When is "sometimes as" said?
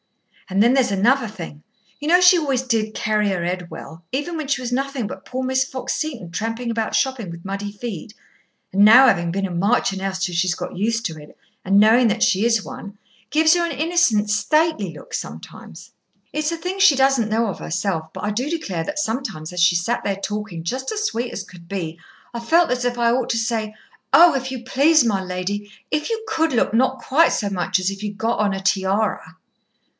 18.99-19.61